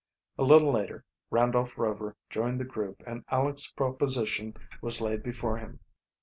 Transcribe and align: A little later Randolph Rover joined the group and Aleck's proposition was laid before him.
A 0.39 0.43
little 0.43 0.71
later 0.71 1.05
Randolph 1.29 1.77
Rover 1.77 2.15
joined 2.31 2.59
the 2.59 2.65
group 2.65 3.03
and 3.05 3.23
Aleck's 3.27 3.69
proposition 3.71 4.55
was 4.81 4.99
laid 4.99 5.21
before 5.21 5.57
him. 5.59 5.79